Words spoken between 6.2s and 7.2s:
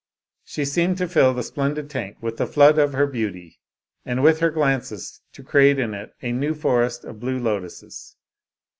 a new forest of